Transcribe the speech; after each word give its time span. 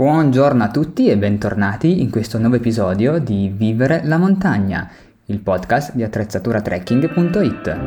Buongiorno 0.00 0.64
a 0.64 0.70
tutti 0.70 1.10
e 1.10 1.18
bentornati 1.18 2.00
in 2.00 2.08
questo 2.08 2.38
nuovo 2.38 2.56
episodio 2.56 3.18
di 3.18 3.52
Vivere 3.54 4.00
la 4.04 4.16
montagna, 4.16 4.88
il 5.26 5.40
podcast 5.40 5.94
di 5.94 6.02
attrezzaturatrekking.it. 6.02 7.78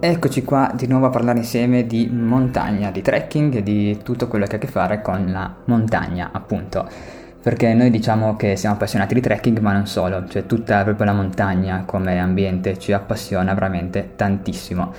Eccoci 0.00 0.42
qua 0.42 0.72
di 0.74 0.86
nuovo 0.86 1.04
a 1.04 1.10
parlare 1.10 1.40
insieme 1.40 1.86
di 1.86 2.08
montagna, 2.10 2.90
di 2.90 3.02
trekking 3.02 3.56
e 3.56 3.62
di 3.62 3.98
tutto 4.02 4.26
quello 4.26 4.46
che 4.46 4.54
ha 4.54 4.56
a 4.56 4.60
che 4.60 4.68
fare 4.68 5.02
con 5.02 5.30
la 5.30 5.56
montagna, 5.66 6.30
appunto. 6.32 6.88
Perché 7.42 7.74
noi 7.74 7.90
diciamo 7.90 8.36
che 8.36 8.56
siamo 8.56 8.76
appassionati 8.76 9.12
di 9.12 9.20
trekking, 9.20 9.58
ma 9.58 9.74
non 9.74 9.86
solo, 9.86 10.26
cioè 10.28 10.46
tutta 10.46 10.82
proprio 10.82 11.04
la 11.04 11.12
montagna 11.12 11.82
come 11.84 12.18
ambiente 12.18 12.78
ci 12.78 12.94
appassiona 12.94 13.52
veramente 13.52 14.12
tantissimo. 14.16 14.94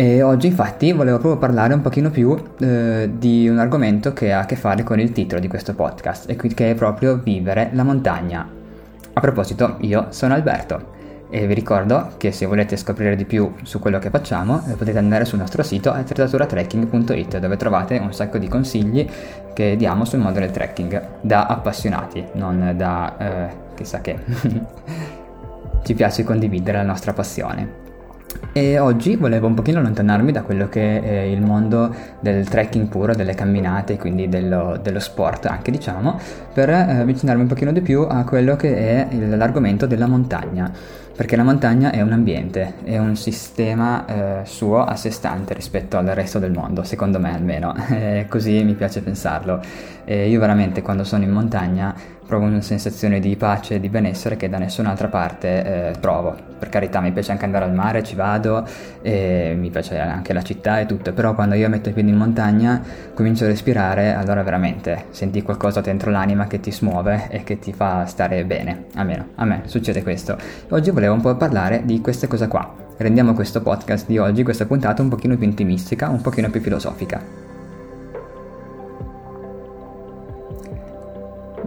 E 0.00 0.22
oggi 0.22 0.46
infatti 0.46 0.92
volevo 0.92 1.18
proprio 1.18 1.40
parlare 1.40 1.74
un 1.74 1.80
pochino 1.80 2.08
più 2.08 2.40
eh, 2.60 3.10
di 3.18 3.48
un 3.48 3.58
argomento 3.58 4.12
che 4.12 4.32
ha 4.32 4.38
a 4.38 4.46
che 4.46 4.54
fare 4.54 4.84
con 4.84 5.00
il 5.00 5.10
titolo 5.10 5.40
di 5.40 5.48
questo 5.48 5.74
podcast, 5.74 6.30
e 6.30 6.36
che 6.36 6.70
è 6.70 6.74
proprio 6.76 7.16
vivere 7.16 7.70
la 7.72 7.82
montagna. 7.82 8.48
A 9.12 9.20
proposito, 9.20 9.74
io 9.80 10.06
sono 10.10 10.34
Alberto 10.34 11.26
e 11.28 11.48
vi 11.48 11.54
ricordo 11.54 12.12
che 12.16 12.30
se 12.30 12.46
volete 12.46 12.76
scoprire 12.76 13.16
di 13.16 13.24
più 13.24 13.52
su 13.64 13.80
quello 13.80 13.98
che 13.98 14.10
facciamo 14.10 14.62
eh, 14.68 14.74
potete 14.74 14.98
andare 14.98 15.24
sul 15.24 15.40
nostro 15.40 15.64
sito 15.64 15.90
attrezzaturatrekking.it 15.90 17.38
dove 17.38 17.56
trovate 17.56 17.98
un 17.98 18.12
sacco 18.12 18.38
di 18.38 18.46
consigli 18.46 19.04
che 19.52 19.74
diamo 19.74 20.04
sul 20.04 20.20
mondo 20.20 20.38
del 20.38 20.52
trekking 20.52 21.22
da 21.22 21.46
appassionati, 21.46 22.24
non 22.34 22.72
da 22.76 23.16
eh, 23.18 23.48
chissà 23.74 24.00
che. 24.00 24.16
Ci 25.82 25.94
piace 25.94 26.22
condividere 26.22 26.76
la 26.78 26.84
nostra 26.84 27.12
passione. 27.12 27.86
E 28.52 28.78
oggi 28.78 29.14
volevo 29.14 29.46
un 29.46 29.54
pochino 29.54 29.78
allontanarmi 29.78 30.32
da 30.32 30.42
quello 30.42 30.68
che 30.68 31.00
è 31.00 31.20
il 31.20 31.40
mondo 31.40 31.94
del 32.18 32.48
trekking 32.48 32.88
puro, 32.88 33.14
delle 33.14 33.34
camminate, 33.34 33.96
quindi 33.96 34.28
dello, 34.28 34.78
dello 34.82 34.98
sport 34.98 35.46
anche 35.46 35.70
diciamo, 35.70 36.18
per 36.52 36.68
eh, 36.70 36.98
avvicinarmi 37.00 37.42
un 37.42 37.48
pochino 37.48 37.70
di 37.70 37.82
più 37.82 38.00
a 38.08 38.24
quello 38.24 38.56
che 38.56 38.76
è 38.76 39.14
l'argomento 39.16 39.86
della 39.86 40.08
montagna. 40.08 40.72
Perché 41.14 41.34
la 41.34 41.42
montagna 41.42 41.90
è 41.90 42.00
un 42.00 42.12
ambiente, 42.12 42.74
è 42.84 42.96
un 42.98 43.16
sistema 43.16 44.06
eh, 44.06 44.40
suo 44.44 44.84
a 44.84 44.94
sé 44.94 45.10
stante 45.10 45.52
rispetto 45.52 45.96
al 45.96 46.06
resto 46.06 46.38
del 46.38 46.52
mondo, 46.52 46.84
secondo 46.84 47.18
me 47.18 47.34
almeno, 47.34 47.74
così 48.28 48.62
mi 48.62 48.74
piace 48.74 49.02
pensarlo. 49.02 49.60
E 50.04 50.28
io 50.28 50.40
veramente 50.40 50.80
quando 50.80 51.04
sono 51.04 51.24
in 51.24 51.30
montagna 51.30 51.94
provo 52.28 52.44
una 52.44 52.60
sensazione 52.60 53.20
di 53.20 53.34
pace 53.36 53.76
e 53.76 53.80
di 53.80 53.88
benessere 53.88 54.36
che 54.36 54.50
da 54.50 54.58
nessun'altra 54.58 55.08
parte 55.08 55.88
eh, 55.88 55.94
trovo. 55.98 56.36
Per 56.58 56.68
carità 56.68 57.00
mi 57.00 57.10
piace 57.10 57.32
anche 57.32 57.46
andare 57.46 57.64
al 57.64 57.72
mare, 57.72 58.02
ci 58.02 58.14
vado, 58.14 58.66
mi 59.02 59.70
piace 59.70 59.98
anche 59.98 60.32
la 60.32 60.42
città 60.42 60.80
e 60.80 60.86
tutto, 60.86 61.12
però 61.12 61.34
quando 61.34 61.54
io 61.54 61.68
metto 61.68 61.88
i 61.88 61.92
piedi 61.92 62.10
in 62.10 62.16
montagna 62.16 62.82
comincio 63.14 63.44
a 63.44 63.46
respirare, 63.46 64.12
allora 64.12 64.42
veramente 64.42 65.06
senti 65.10 65.40
qualcosa 65.42 65.80
dentro 65.80 66.10
l'anima 66.10 66.46
che 66.48 66.60
ti 66.60 66.72
smuove 66.72 67.28
e 67.30 67.44
che 67.44 67.58
ti 67.58 67.72
fa 67.72 68.04
stare 68.06 68.44
bene, 68.44 68.86
almeno 68.96 69.28
a 69.36 69.44
me 69.44 69.62
succede 69.64 70.02
questo. 70.02 70.36
Oggi 70.70 70.90
volevo 70.90 71.14
un 71.14 71.20
po' 71.20 71.34
parlare 71.36 71.82
di 71.84 72.00
queste 72.00 72.26
cose 72.26 72.48
qua. 72.48 72.74
Rendiamo 72.98 73.32
questo 73.32 73.62
podcast 73.62 74.06
di 74.06 74.18
oggi, 74.18 74.42
questa 74.42 74.66
puntata 74.66 75.00
un 75.00 75.08
pochino 75.08 75.36
più 75.36 75.46
intimistica, 75.46 76.08
un 76.08 76.20
pochino 76.20 76.50
più 76.50 76.60
filosofica. 76.60 77.47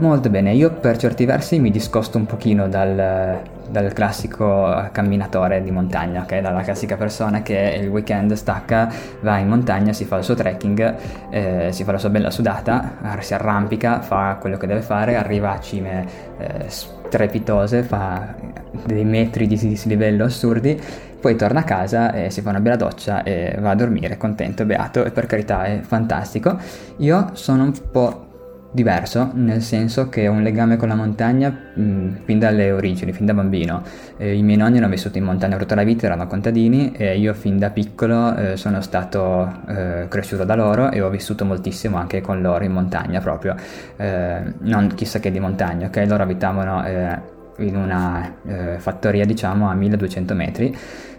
Molto 0.02 0.32
bene, 0.32 0.52
io 0.54 0.72
per 0.72 0.98
certi 0.98 1.26
versi 1.26 1.60
mi 1.60 1.70
discosto 1.70 2.18
un 2.18 2.26
pochino 2.26 2.68
dal, 2.68 3.40
dal 3.70 3.94
classico 3.94 4.90
camminatore 4.92 5.62
di 5.62 5.70
montagna, 5.70 6.24
ok? 6.24 6.40
Dalla 6.40 6.64
classica 6.64 6.96
persona 6.96 7.44
che 7.44 7.78
il 7.80 7.88
weekend 7.88 8.34
stacca, 8.34 8.92
va 9.20 9.38
in 9.38 9.48
montagna, 9.48 9.94
si 9.94 10.06
fa 10.06 10.18
il 10.18 10.24
suo 10.24 10.34
trekking, 10.34 10.96
eh, 11.30 11.68
si 11.72 11.84
fa 11.84 11.92
la 11.92 12.00
sua 12.00 12.10
bella 12.10 12.32
sudata, 12.32 12.94
si 13.20 13.36
arrampica, 13.36 14.02
fa 14.02 14.38
quello 14.40 14.58
che 14.58 14.66
deve 14.66 14.82
fare, 14.82 15.18
arriva 15.18 15.52
a 15.52 15.60
cime 15.60 16.08
eh, 16.40 16.66
strepitose, 16.66 17.84
fa 17.84 18.34
dei 18.84 19.06
metri 19.06 19.46
di 19.46 19.56
dislivello 19.56 20.24
assurdi, 20.24 20.82
poi 21.20 21.36
torna 21.36 21.60
a 21.60 21.64
casa 21.64 22.12
e 22.12 22.32
si 22.32 22.42
fa 22.42 22.50
una 22.50 22.60
bella 22.60 22.76
doccia 22.76 23.22
e 23.22 23.56
va 23.60 23.70
a 23.70 23.76
dormire 23.76 24.18
contento, 24.18 24.66
beato 24.66 25.06
e 25.06 25.12
per 25.12 25.28
carità 25.28 25.66
è 25.66 25.82
fantastico. 25.84 26.58
Io 26.98 27.30
sono 27.34 27.66
un 27.66 27.74
po' 27.92 28.30
diverso, 28.72 29.32
nel 29.34 29.62
senso 29.62 30.08
che 30.08 30.28
ho 30.28 30.32
un 30.32 30.42
legame 30.42 30.78
con 30.78 30.88
la 30.88 30.96
montagna 30.96 31.50
mh, 31.50 31.82
mm, 31.82 32.14
fin 32.24 32.40
dalle 32.40 32.72
origini, 32.72 33.12
fin 33.12 33.26
da 33.26 33.34
bambino. 33.34 33.84
Eh, 34.18 34.36
I 34.36 34.42
miei 34.44 34.58
nonni 34.58 34.78
hanno 34.78 34.88
vissuto 34.88 35.18
in 35.18 35.26
montagna 35.26 35.58
tutta 35.58 35.76
la 35.76 35.84
vita, 35.84 36.06
erano 36.06 36.26
contadini 36.28 36.94
e 36.94 37.18
io 37.18 37.34
fin 37.34 37.60
da 37.60 37.70
piccolo 37.70 38.36
eh, 38.36 38.58
sono 38.58 38.82
stato 38.82 39.62
eh, 39.68 40.06
cresciuto 40.08 40.46
da 40.46 40.56
loro 40.56 40.90
e 40.90 41.02
ho 41.02 41.10
vissuto 41.10 41.44
moltissimo 41.44 41.98
anche 41.98 42.22
con 42.22 42.42
loro 42.42 42.64
in 42.64 42.72
montagna 42.72 43.20
proprio. 43.20 43.56
Eh, 43.98 44.54
non 44.60 44.92
chissà 44.96 45.20
che 45.20 45.32
di 45.32 45.40
montagna, 45.40 45.88
ok? 45.88 46.06
Loro 46.08 46.24
abitavano 46.24 46.86
eh, 46.86 47.20
in 47.58 47.76
una 47.76 48.36
eh, 48.46 48.80
fattoria 48.80 49.26
diciamo 49.26 49.70
a 49.70 49.74
1200 49.74 50.34
metri 50.34 50.76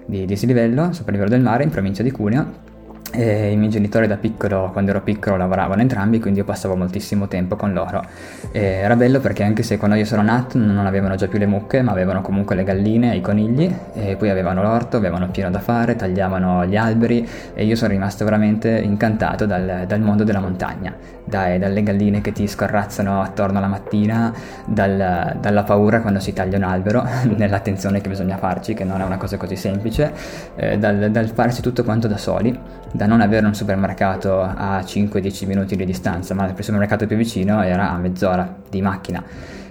di 0.06 0.24
dislivello 0.24 0.92
sopra 0.92 1.12
il 1.12 1.18
livello 1.18 1.36
del 1.36 1.42
mare 1.42 1.62
in 1.62 1.70
provincia 1.70 2.02
di 2.02 2.10
Cuneo 2.10 2.70
e 3.14 3.52
I 3.52 3.56
miei 3.56 3.70
genitori 3.70 4.06
da 4.06 4.16
piccolo, 4.16 4.70
quando 4.72 4.90
ero 4.90 5.02
piccolo, 5.02 5.36
lavoravano 5.36 5.82
entrambi, 5.82 6.18
quindi 6.18 6.38
io 6.38 6.46
passavo 6.46 6.76
moltissimo 6.76 7.28
tempo 7.28 7.56
con 7.56 7.74
loro. 7.74 8.02
E 8.50 8.60
era 8.60 8.96
bello 8.96 9.20
perché 9.20 9.42
anche 9.42 9.62
se 9.62 9.76
quando 9.76 9.96
io 9.96 10.06
sono 10.06 10.22
nato 10.22 10.56
non 10.56 10.86
avevano 10.86 11.14
già 11.16 11.28
più 11.28 11.38
le 11.38 11.44
mucche, 11.44 11.82
ma 11.82 11.92
avevano 11.92 12.22
comunque 12.22 12.56
le 12.56 12.64
galline 12.64 13.12
e 13.12 13.16
i 13.16 13.20
conigli, 13.20 13.70
e 13.92 14.16
poi 14.16 14.30
avevano 14.30 14.62
l'orto, 14.62 14.96
avevano 14.96 15.28
pieno 15.28 15.50
da 15.50 15.60
fare, 15.60 15.94
tagliavano 15.94 16.64
gli 16.64 16.76
alberi 16.76 17.28
e 17.52 17.64
io 17.66 17.76
sono 17.76 17.92
rimasto 17.92 18.24
veramente 18.24 18.70
incantato 18.70 19.44
dal, 19.44 19.84
dal 19.86 20.00
mondo 20.00 20.24
della 20.24 20.40
montagna, 20.40 20.94
dai, 21.24 21.58
dalle 21.58 21.82
galline 21.82 22.22
che 22.22 22.32
ti 22.32 22.46
scorrazzano 22.46 23.20
attorno 23.20 23.58
alla 23.58 23.66
mattina, 23.66 24.32
dal, 24.64 25.36
dalla 25.38 25.62
paura 25.64 26.00
quando 26.00 26.18
si 26.18 26.32
taglia 26.32 26.56
un 26.56 26.64
albero, 26.64 27.06
nell'attenzione 27.36 28.00
che 28.00 28.08
bisogna 28.08 28.38
farci, 28.38 28.72
che 28.72 28.84
non 28.84 29.02
è 29.02 29.04
una 29.04 29.18
cosa 29.18 29.36
così 29.36 29.56
semplice, 29.56 30.12
eh, 30.56 30.78
dal, 30.78 31.10
dal 31.10 31.28
farsi 31.28 31.60
tutto 31.60 31.84
quanto 31.84 32.08
da 32.08 32.16
soli 32.16 32.58
da 33.02 33.08
non 33.08 33.20
avere 33.20 33.44
un 33.46 33.54
supermercato 33.54 34.40
a 34.40 34.78
5-10 34.78 35.46
minuti 35.46 35.74
di 35.74 35.84
distanza, 35.84 36.34
ma 36.34 36.46
il 36.46 36.54
supermercato 36.62 37.04
più 37.08 37.16
vicino 37.16 37.60
era 37.60 37.90
a 37.90 37.96
mezz'ora 37.96 38.48
di 38.70 38.80
macchina. 38.80 39.20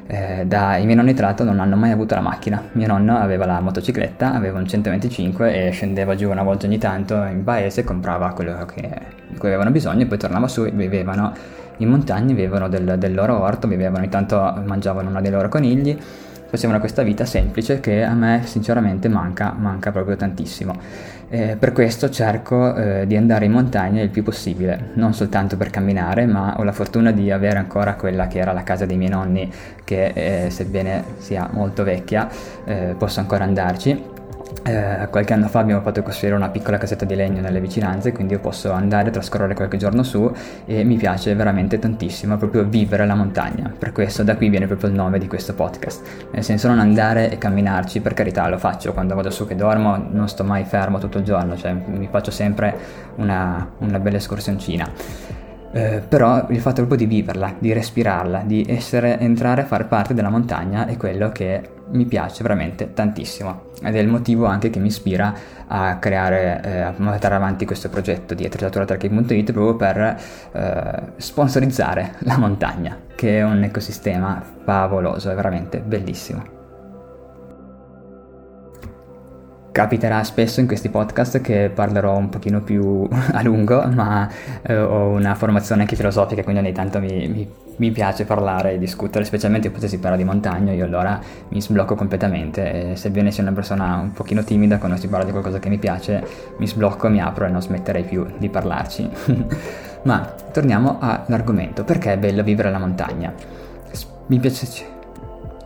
Eh, 0.06 0.44
da, 0.46 0.76
I 0.76 0.84
miei 0.84 0.98
nonni 0.98 1.14
tra 1.14 1.28
l'altro 1.28 1.46
non 1.46 1.62
hanno 1.62 1.78
mai 1.78 1.92
avuto 1.92 2.14
la 2.14 2.20
macchina. 2.20 2.62
Mio 2.74 2.88
nonno 2.88 3.18
aveva 3.18 3.46
la 3.46 3.62
motocicletta, 3.62 4.34
aveva 4.34 4.60
un 4.60 4.68
125 4.68 5.68
e 5.68 5.72
scendeva 5.72 6.16
giù 6.16 6.30
una 6.30 6.44
volta 6.44 6.66
ogni 6.66 6.78
tanto 6.78 7.24
in 7.24 7.46
paese, 7.46 7.86
comprava 7.86 8.34
quello 8.34 8.66
che, 8.66 8.90
di 9.30 9.38
cui 9.38 9.48
avevano 9.48 9.72
bisogno 9.72 10.02
e 10.02 10.06
poi 10.08 10.18
tornava 10.18 10.50
su 10.50 10.66
e 10.66 10.72
vivevano 10.72 11.34
in 11.78 11.88
montagna, 11.88 12.34
vivevano 12.34 12.68
del, 12.68 12.96
del 12.98 13.14
loro 13.14 13.42
orto, 13.42 13.66
vivevano 13.70 14.04
intanto 14.04 14.62
mangiavano 14.66 15.08
uno 15.08 15.22
dei 15.22 15.32
loro 15.32 15.48
conigli 15.48 15.98
facevano 16.52 16.80
questa 16.80 17.02
vita 17.02 17.24
semplice 17.24 17.80
che 17.80 18.04
a 18.04 18.14
me 18.14 18.42
sinceramente 18.44 19.08
manca, 19.08 19.56
manca 19.58 19.92
proprio 19.92 20.18
tantissimo. 20.18 20.76
Eh, 21.30 21.56
per 21.58 21.72
questo 21.72 22.10
cerco 22.10 22.76
eh, 22.76 23.08
di 23.08 23.16
andare 23.16 23.46
in 23.46 23.54
montagna 23.54 24.02
il 24.02 24.10
più 24.10 24.22
possibile, 24.22 24.90
non 24.96 25.14
soltanto 25.14 25.56
per 25.56 25.70
camminare, 25.70 26.26
ma 26.26 26.56
ho 26.58 26.64
la 26.64 26.74
fortuna 26.74 27.12
di 27.12 27.32
avere 27.32 27.58
ancora 27.58 27.94
quella 27.94 28.28
che 28.28 28.40
era 28.40 28.52
la 28.52 28.64
casa 28.64 28.86
dei 28.86 28.98
miei 28.98 29.12
nonni, 29.12 29.50
che 29.86 30.12
eh, 30.14 30.50
sebbene 30.50 31.06
sia 31.20 31.48
molto 31.54 31.86
vecchia, 31.86 32.28
eh, 32.66 32.96
posso 32.98 33.22
ancora 33.22 33.46
andarci 33.46 34.11
eh, 34.64 35.08
qualche 35.10 35.34
anno 35.34 35.48
fa 35.48 35.60
abbiamo 35.60 35.82
fatto 35.82 36.04
costruire 36.04 36.36
una 36.36 36.50
piccola 36.50 36.78
casetta 36.78 37.06
di 37.06 37.16
legno 37.16 37.42
nelle 37.42 37.60
vicinanze, 37.60 38.12
quindi 38.12 38.34
io 38.34 38.40
posso 38.40 38.72
andare 38.72 39.10
a 39.10 39.12
trascorrere 39.12 39.54
qualche 39.54 39.78
giorno 39.78 40.04
su 40.04 40.32
e 40.66 40.84
mi 40.84 40.98
piace 40.98 41.34
veramente 41.34 41.80
tantissimo 41.80 42.38
proprio 42.38 42.64
vivere 42.66 43.06
la 43.06 43.16
montagna. 43.16 43.74
Per 43.78 43.92
questo 43.92 44.24
da 44.24 44.36
qui 44.36 44.50
viene 44.50 44.68
proprio 44.68 44.90
il 44.90 44.96
nome 44.96 45.20
di 45.20 45.28
questo 45.28 45.54
podcast. 45.54 46.30
Nel 46.32 46.44
senso 46.44 46.68
non 46.68 46.80
andare 46.80 47.32
e 47.32 47.38
camminarci, 47.38 48.02
per 48.02 48.14
carità 48.14 48.48
lo 48.48 48.58
faccio 48.58 48.94
quando 48.94 49.16
vado 49.16 49.30
su 49.30 49.48
che 49.48 49.56
dormo, 49.56 49.98
non 49.98 50.28
sto 50.28 50.44
mai 50.44 50.64
fermo 50.64 51.00
tutto 51.00 51.18
il 51.18 51.24
giorno, 51.24 51.56
cioè 51.56 51.74
mi 51.74 52.08
faccio 52.10 52.32
sempre 52.32 52.76
una, 53.16 53.68
una 53.80 54.00
bella 54.00 54.18
escursioncina. 54.18 54.90
Eh, 55.74 56.02
però 56.06 56.48
il 56.50 56.60
fatto 56.60 56.86
proprio 56.86 56.98
di 56.98 57.06
viverla, 57.06 57.56
di 57.58 57.72
respirarla, 57.72 58.44
di 58.46 58.66
essere, 58.68 59.18
entrare 59.20 59.62
a 59.62 59.66
far 59.66 59.88
parte 59.88 60.14
della 60.14 60.30
montagna 60.30 60.86
è 60.86 60.98
quello 60.98 61.30
che 61.30 61.62
mi 61.92 62.06
piace 62.06 62.44
veramente 62.44 62.94
tantissimo 62.94 63.70
ed 63.84 63.96
è 63.96 64.00
il 64.00 64.08
motivo 64.08 64.46
anche 64.46 64.70
che 64.70 64.80
mi 64.80 64.88
ispira 64.88 65.34
a 65.68 65.98
creare, 65.98 66.62
eh, 66.64 66.80
a 66.80 66.92
portare 66.92 67.36
avanti 67.36 67.66
questo 67.66 67.90
progetto 67.90 68.34
di 68.34 68.46
attrezzatura.it 68.46 69.52
proprio 69.52 69.76
per 69.76 70.20
eh, 70.52 71.02
sponsorizzare 71.18 72.16
la 72.20 72.38
montagna, 72.38 72.98
che 73.16 73.40
è 73.40 73.44
un 73.44 73.64
ecosistema 73.64 74.42
favoloso, 74.64 75.32
è 75.32 75.36
veramente 75.36 75.80
bellissimo. 75.80 76.61
Capiterà 79.72 80.22
spesso 80.26 80.60
in 80.60 80.68
questi 80.68 80.90
podcast 80.90 81.40
che 81.40 81.72
parlerò 81.74 82.18
un 82.18 82.28
pochino 82.28 82.60
più 82.60 83.08
a 83.32 83.42
lungo, 83.42 83.82
ma 83.88 84.30
eh, 84.64 84.78
ho 84.78 85.08
una 85.08 85.34
formazione 85.36 85.84
anche 85.84 85.96
filosofica, 85.96 86.44
quindi 86.44 86.62
ogni 86.62 86.74
tanto 86.74 87.00
mi, 87.00 87.28
mi, 87.30 87.50
mi, 87.78 87.92
piace 87.92 88.26
parlare 88.26 88.74
e 88.74 88.78
discutere, 88.78 89.24
specialmente 89.24 89.70
quando 89.70 89.88
si 89.88 89.98
parla 89.98 90.18
di 90.18 90.26
montagna, 90.26 90.74
io 90.74 90.84
allora 90.84 91.18
mi 91.50 91.62
sblocco 91.62 91.96
completamente 91.96 92.92
e 92.92 92.96
sebbene 92.98 93.32
sia 93.32 93.44
una 93.44 93.54
persona 93.54 93.96
un 93.96 94.12
pochino 94.12 94.44
timida 94.44 94.78
quando 94.78 94.98
si 94.98 95.08
parla 95.08 95.24
di 95.24 95.32
qualcosa 95.32 95.60
che 95.60 95.70
mi 95.70 95.78
piace, 95.78 96.22
mi 96.58 96.68
sblocco, 96.68 97.08
mi 97.08 97.22
apro 97.22 97.46
e 97.46 97.50
non 97.50 97.62
smetterei 97.62 98.04
più 98.04 98.26
di 98.38 98.50
parlarci. 98.50 99.10
Ma 100.04 100.36
torniamo 100.52 100.98
all'argomento, 101.00 101.86
perché 101.86 102.12
è 102.12 102.18
bello 102.18 102.44
vivere 102.44 102.68
alla 102.68 102.80
montagna? 102.80 103.34
Mi 104.28 104.40
piace 104.40 104.66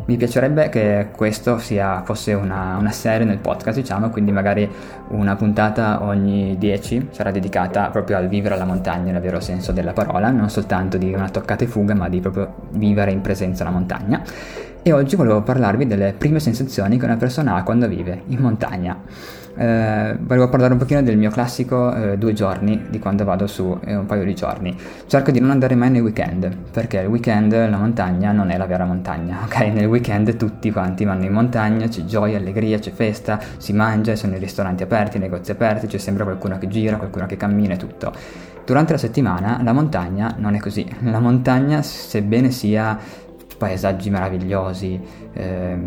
mi 0.06 0.18
piacerebbe 0.18 0.70
che 0.70 1.08
questo 1.16 1.58
sia, 1.58 2.04
fosse 2.04 2.34
una, 2.34 2.78
una, 2.80 2.92
serie 2.92 3.26
nel 3.26 3.40
podcast, 3.40 3.78
diciamo, 3.78 4.10
quindi 4.10 4.32
magari 4.32 4.70
una 5.10 5.36
puntata 5.36 6.04
ogni 6.04 6.58
10 6.58 7.08
sarà 7.12 7.32
dedicata 7.32 7.90
proprio 7.90 8.18
al 8.18 8.28
vivere 8.28 8.54
alla 8.54 8.66
montagna 8.66 9.12
nel 9.12 9.22
vero 9.22 9.40
senso 9.40 9.72
della 9.72 9.94
parola, 9.94 10.30
non 10.30 10.50
soltanto 10.50 10.98
di 10.98 11.12
una 11.14 11.30
toccata 11.30 11.64
e 11.64 11.68
fuga, 11.68 11.96
ma 11.96 12.08
di 12.08 12.20
proprio 12.20 12.54
vivere 12.72 13.12
in 13.12 13.22
presenza 13.22 13.64
alla 13.64 13.72
montagna. 13.72 14.22
E 14.84 14.92
oggi 14.92 15.16
volevo 15.16 15.42
parlarvi 15.42 15.88
delle 15.88 16.14
prime 16.16 16.40
sensazioni 16.40 17.00
che 17.00 17.06
una 17.06 17.18
persona 17.18 17.56
ha 17.56 17.64
quando 17.64 17.88
vive 17.88 18.22
in 18.28 18.38
montagna. 18.38 18.96
Eh, 19.58 20.18
volevo 20.20 20.50
parlare 20.50 20.74
un 20.74 20.80
pochino 20.80 21.02
del 21.02 21.18
mio 21.18 21.30
classico 21.30 21.94
eh, 21.94 22.18
due 22.18 22.34
giorni 22.34 22.88
di 22.90 23.00
quando 23.00 23.24
vado 23.24 23.48
su 23.48 23.78
eh, 23.86 23.96
un 23.96 24.06
paio 24.06 24.24
di 24.24 24.36
giorni. 24.36 24.76
Cerco 25.08 25.32
di 25.32 25.40
non 25.40 25.50
andare 25.50 25.76
mai 25.76 25.90
nei 25.90 26.02
weekend, 26.02 26.56
perché 26.72 27.00
il 27.00 27.08
weekend 27.08 27.54
la 27.54 27.78
montagna 27.78 28.32
non 28.32 28.50
è 28.50 28.58
la 28.58 28.66
vera 28.66 28.86
montagna, 28.86 29.40
ok? 29.46 29.60
Nel 29.74 29.86
weekend 29.86 30.36
tutti 30.36 30.72
quanti 30.72 31.06
vanno 31.06 31.26
in 31.26 31.32
montagna, 31.32 31.88
c'è 31.88 32.04
gioia, 32.04 32.38
allegria, 32.38 32.80
c'è 32.80 32.92
festa, 32.92 33.40
si 33.58 33.72
mangia, 33.72 34.16
sono 34.16 34.36
i 34.36 34.40
ristoranti 34.40 34.84
aperti, 34.84 35.18
i 35.18 35.20
negozi 35.22 35.52
aperti, 35.52 35.88
c'è 35.88 35.98
sempre 35.98 36.24
qualcuno 36.24 36.58
che 36.58 36.68
gira, 36.68 36.98
qualcuno 36.98 37.26
che 37.26 37.38
cammina 37.38 37.76
e 37.76 37.78
tutto. 37.78 38.12
Durante 38.66 38.94
la 38.94 38.98
settimana 38.98 39.62
la 39.64 39.74
montagna 39.74 40.34
non 40.38 40.56
è 40.56 40.60
così. 40.60 40.86
La 41.06 41.20
montagna, 41.20 41.82
sebbene 41.82 42.50
sia 42.52 42.98
paesaggi 43.58 44.10
meravigliosi, 44.10 45.00
eh, 45.34 45.78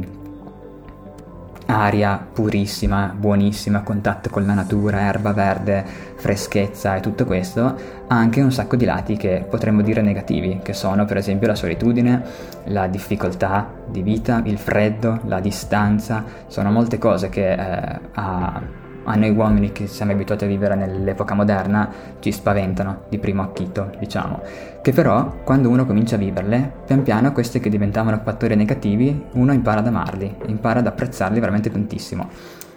aria 1.71 2.27
purissima, 2.33 3.15
buonissima, 3.15 3.83
contatto 3.83 4.31
con 4.31 4.47
la 4.47 4.55
natura, 4.55 5.01
erba 5.01 5.33
verde, 5.33 5.85
freschezza 6.17 6.97
e 6.97 7.01
tutto 7.01 7.27
questo, 7.27 7.63
ha 8.07 8.17
anche 8.17 8.41
un 8.41 8.51
sacco 8.51 8.77
di 8.77 8.87
lati 8.87 9.17
che 9.17 9.45
potremmo 9.49 9.83
dire 9.83 10.01
negativi, 10.01 10.61
che 10.63 10.73
sono 10.73 11.05
per 11.05 11.19
esempio 11.19 11.47
la 11.47 11.55
solitudine, 11.55 12.23
la 12.65 12.87
difficoltà 12.87 13.71
di 13.87 14.03
vita, 14.03 14.41
il 14.45 14.59
freddo, 14.59 15.21
la 15.27 15.41
distanza, 15.41 16.25
sono 16.47 16.71
molte 16.71 16.97
cose 16.97 17.29
che 17.29 17.53
eh, 17.53 18.01
ha 18.13 18.87
a 19.09 19.17
noi 19.17 19.31
uomini 19.31 19.73
che 19.73 19.87
siamo 19.87 20.13
abituati 20.13 20.45
a 20.45 20.47
vivere 20.47 20.75
nell'epoca 20.75 21.35
moderna 21.35 21.91
ci 22.21 22.31
spaventano 22.31 23.05
di 23.09 23.19
primo 23.19 23.43
acchito, 23.43 23.91
diciamo, 23.99 24.41
che 24.83 24.93
però 24.93 25.41
quando 25.45 25.71
uno 25.71 25.87
comincia 25.87 26.17
a 26.17 26.19
viverle, 26.19 26.73
pian 26.87 27.03
piano 27.03 27.33
questi 27.33 27.59
che 27.59 27.71
diventavano 27.71 28.21
fattori 28.23 28.55
negativi, 28.55 29.25
uno 29.33 29.53
impara 29.53 29.81
ad 29.81 29.87
amarli, 29.87 30.37
impara 30.47 30.81
ad 30.81 30.87
apprezzarli 30.87 31.41
veramente 31.41 31.71
tantissimo. 31.71 32.29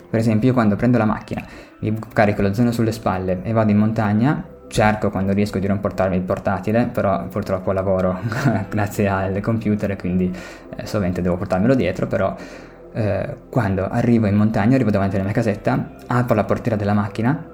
Per 0.10 0.20
esempio, 0.20 0.50
io 0.50 0.54
quando 0.54 0.76
prendo 0.76 0.98
la 0.98 1.06
macchina, 1.06 1.46
mi 1.80 1.98
carico 2.14 2.42
lo 2.42 2.54
zaino 2.54 2.72
sulle 2.72 2.92
spalle 2.92 3.42
e 3.44 3.52
vado 3.52 3.72
in 3.72 3.78
montagna, 3.78 4.44
cerco 4.68 5.10
quando 5.10 5.34
riesco 5.34 5.60
di 5.60 5.68
non 5.68 5.80
portarmi 5.80 6.16
il 6.16 6.22
portatile, 6.22 6.90
però 6.92 7.28
purtroppo 7.28 7.72
lavoro 7.72 8.20
grazie 8.70 9.08
al 9.08 9.40
computer 9.42 9.96
quindi 9.98 10.34
eh, 10.76 10.86
sovente 10.86 11.22
devo 11.22 11.38
portarmelo 11.38 11.76
dietro, 11.76 12.08
però 12.08 12.36
eh, 12.94 13.36
quando 13.50 13.88
arrivo 13.88 14.28
in 14.28 14.36
montagna, 14.36 14.76
arrivo 14.76 14.92
davanti 14.92 15.16
alla 15.16 15.26
mia 15.26 15.34
casetta, 15.34 15.96
apro 16.08 16.36
la 16.36 16.44
portiera 16.44 16.76
della 16.76 16.94
macchina 16.94 17.48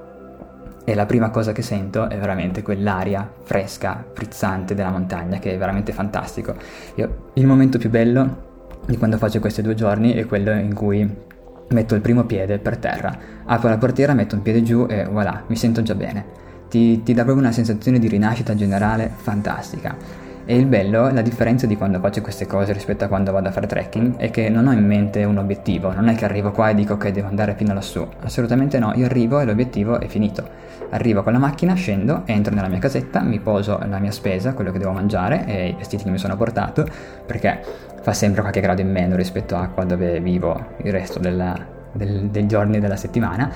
e 0.83 0.95
la 0.95 1.05
prima 1.05 1.29
cosa 1.29 1.51
che 1.51 1.61
sento 1.61 2.09
è 2.09 2.17
veramente 2.17 2.61
quell'aria 2.61 3.29
fresca, 3.43 4.05
frizzante 4.13 4.73
della 4.73 4.89
montagna, 4.89 5.37
che 5.37 5.53
è 5.53 5.57
veramente 5.57 5.91
fantastico. 5.91 6.55
Io, 6.95 7.31
il 7.33 7.45
momento 7.45 7.77
più 7.77 7.89
bello 7.89 8.45
di 8.85 8.97
quando 8.97 9.17
faccio 9.17 9.39
questi 9.39 9.61
due 9.61 9.75
giorni 9.75 10.13
è 10.13 10.25
quello 10.25 10.51
in 10.53 10.73
cui 10.73 11.25
metto 11.69 11.95
il 11.95 12.01
primo 12.01 12.23
piede 12.23 12.59
per 12.59 12.77
terra, 12.77 13.17
apro 13.45 13.67
la 13.67 13.77
portiera, 13.77 14.13
metto 14.13 14.35
un 14.35 14.41
piede 14.41 14.63
giù 14.63 14.85
e 14.89 15.03
voilà, 15.03 15.43
mi 15.47 15.57
sento 15.57 15.81
già 15.81 15.93
bene. 15.93 16.45
Ti, 16.69 17.03
ti 17.03 17.13
dà 17.13 17.23
proprio 17.23 17.43
una 17.43 17.53
sensazione 17.53 17.99
di 17.99 18.07
rinascita 18.07 18.55
generale 18.55 19.11
fantastica. 19.13 20.25
E 20.49 20.55
il 20.55 20.65
bello, 20.65 21.11
la 21.11 21.21
differenza 21.21 21.67
di 21.67 21.75
quando 21.75 21.99
faccio 21.99 22.21
queste 22.21 22.47
cose 22.47 22.71
rispetto 22.71 23.03
a 23.03 23.09
quando 23.09 23.33
vado 23.33 23.49
a 23.49 23.51
fare 23.51 23.67
trekking 23.67 24.15
è 24.15 24.31
che 24.31 24.47
non 24.47 24.67
ho 24.67 24.71
in 24.71 24.85
mente 24.85 25.25
un 25.25 25.37
obiettivo, 25.37 25.91
non 25.91 26.07
è 26.07 26.15
che 26.15 26.23
arrivo 26.23 26.51
qua 26.51 26.69
e 26.69 26.73
dico 26.73 26.93
ok 26.93 27.09
devo 27.09 27.27
andare 27.27 27.53
fino 27.55 27.73
lassù, 27.73 28.07
assolutamente 28.21 28.79
no, 28.79 28.93
io 28.95 29.03
arrivo 29.07 29.41
e 29.41 29.45
l'obiettivo 29.45 29.99
è 29.99 30.07
finito. 30.07 30.47
Arrivo 30.91 31.21
con 31.21 31.33
la 31.33 31.37
macchina, 31.37 31.73
scendo, 31.73 32.21
entro 32.23 32.55
nella 32.55 32.69
mia 32.69 32.79
casetta, 32.79 33.19
mi 33.23 33.41
poso 33.41 33.77
la 33.89 33.99
mia 33.99 34.11
spesa, 34.11 34.53
quello 34.53 34.71
che 34.71 34.79
devo 34.79 34.93
mangiare 34.93 35.45
e 35.47 35.67
i 35.67 35.73
vestiti 35.73 36.05
che 36.05 36.11
mi 36.11 36.17
sono 36.17 36.37
portato, 36.37 36.87
perché 37.25 37.59
fa 38.01 38.13
sempre 38.13 38.39
qualche 38.39 38.61
grado 38.61 38.79
in 38.79 38.89
meno 38.89 39.17
rispetto 39.17 39.57
a 39.57 39.67
qua 39.67 39.83
dove 39.83 40.21
vivo 40.21 40.75
il 40.77 40.93
resto 40.93 41.19
della, 41.19 41.57
del, 41.91 42.29
dei 42.29 42.47
giorni 42.47 42.79
della 42.79 42.95
settimana. 42.95 43.51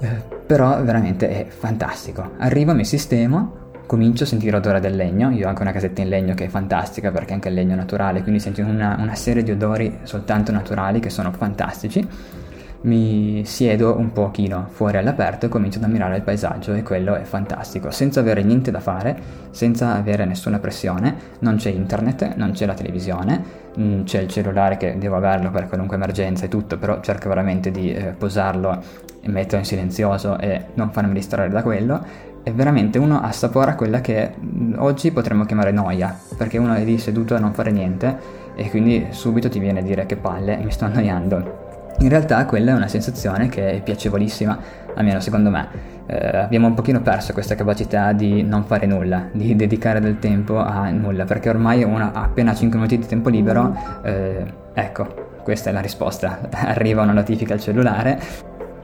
Eh, 0.00 0.08
però 0.44 0.82
veramente 0.82 1.28
è 1.28 1.46
fantastico. 1.46 2.32
Arrivo, 2.38 2.74
mi 2.74 2.84
sistemo, 2.84 3.65
comincio 3.86 4.24
a 4.24 4.26
sentire 4.26 4.52
l'odore 4.52 4.80
del 4.80 4.96
legno, 4.96 5.30
io 5.30 5.46
ho 5.46 5.48
anche 5.48 5.62
una 5.62 5.72
casetta 5.72 6.02
in 6.02 6.08
legno 6.08 6.34
che 6.34 6.46
è 6.46 6.48
fantastica 6.48 7.10
perché 7.10 7.32
anche 7.32 7.48
il 7.48 7.54
legno 7.54 7.72
è 7.72 7.76
naturale, 7.76 8.22
quindi 8.22 8.40
sento 8.40 8.60
una, 8.62 8.96
una 8.98 9.14
serie 9.14 9.42
di 9.42 9.52
odori 9.52 9.98
soltanto 10.02 10.52
naturali 10.52 11.00
che 11.00 11.10
sono 11.10 11.32
fantastici. 11.32 12.06
Mi 12.78 13.42
siedo 13.44 13.96
un 13.96 14.12
pochino 14.12 14.68
fuori 14.70 14.96
all'aperto 14.98 15.46
e 15.46 15.48
comincio 15.48 15.78
ad 15.78 15.84
ammirare 15.84 16.16
il 16.16 16.22
paesaggio 16.22 16.72
e 16.74 16.82
quello 16.82 17.16
è 17.16 17.22
fantastico, 17.22 17.90
senza 17.90 18.20
avere 18.20 18.42
niente 18.42 18.70
da 18.70 18.78
fare, 18.78 19.18
senza 19.50 19.94
avere 19.94 20.24
nessuna 20.24 20.58
pressione, 20.58 21.14
non 21.40 21.56
c'è 21.56 21.70
internet, 21.70 22.34
non 22.36 22.52
c'è 22.52 22.66
la 22.66 22.74
televisione, 22.74 23.42
mm, 23.78 24.02
c'è 24.04 24.20
il 24.20 24.28
cellulare 24.28 24.76
che 24.76 24.98
devo 24.98 25.16
averlo 25.16 25.50
per 25.50 25.66
qualunque 25.66 25.96
emergenza 25.96 26.44
e 26.44 26.48
tutto, 26.48 26.76
però 26.78 27.00
cerco 27.00 27.28
veramente 27.28 27.72
di 27.72 27.92
eh, 27.92 28.14
posarlo 28.16 28.80
e 29.20 29.28
metterlo 29.28 29.58
in 29.58 29.64
silenzioso 29.64 30.38
e 30.38 30.66
non 30.74 30.92
farmi 30.92 31.14
distrarre 31.14 31.48
da 31.48 31.62
quello 31.62 32.34
e 32.48 32.52
veramente 32.52 32.96
uno 32.98 33.20
assapora 33.20 33.74
quella 33.74 34.00
che 34.00 34.34
oggi 34.76 35.10
potremmo 35.10 35.44
chiamare 35.44 35.72
noia, 35.72 36.16
perché 36.36 36.58
uno 36.58 36.74
è 36.74 36.84
lì 36.84 36.96
seduto 36.96 37.34
a 37.34 37.40
non 37.40 37.52
fare 37.52 37.72
niente 37.72 38.16
e 38.54 38.70
quindi 38.70 39.08
subito 39.10 39.48
ti 39.48 39.58
viene 39.58 39.80
a 39.80 39.82
dire 39.82 40.06
che 40.06 40.14
palle, 40.14 40.56
mi 40.58 40.70
sto 40.70 40.84
annoiando. 40.84 41.94
In 41.98 42.08
realtà 42.08 42.46
quella 42.46 42.70
è 42.70 42.74
una 42.76 42.86
sensazione 42.86 43.48
che 43.48 43.72
è 43.72 43.82
piacevolissima, 43.82 44.56
almeno 44.94 45.18
secondo 45.18 45.50
me. 45.50 45.68
Eh, 46.06 46.36
abbiamo 46.36 46.68
un 46.68 46.74
pochino 46.74 47.00
perso 47.00 47.32
questa 47.32 47.56
capacità 47.56 48.12
di 48.12 48.44
non 48.44 48.62
fare 48.62 48.86
nulla, 48.86 49.26
di 49.32 49.56
dedicare 49.56 49.98
del 49.98 50.20
tempo 50.20 50.58
a 50.58 50.88
nulla, 50.90 51.24
perché 51.24 51.48
ormai 51.48 51.82
uno 51.82 52.12
ha 52.12 52.22
appena 52.22 52.54
5 52.54 52.78
minuti 52.78 52.96
di 52.96 53.06
tempo 53.06 53.28
libero, 53.28 53.76
eh, 54.04 54.44
ecco, 54.72 55.32
questa 55.42 55.70
è 55.70 55.72
la 55.72 55.80
risposta. 55.80 56.38
Arriva 56.54 57.02
una 57.02 57.12
notifica 57.12 57.54
al 57.54 57.60
cellulare 57.60 58.20